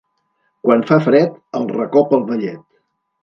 Quan 0.67 0.79
fa 0.91 0.97
fred, 1.07 1.35
el 1.59 1.69
racó 1.73 2.05
pel 2.13 2.25
vellet. 2.31 2.65